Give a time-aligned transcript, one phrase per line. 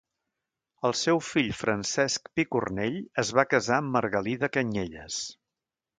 [0.87, 5.25] El seu fill Francesc Picornell es va casar amb Margalida Canyelles.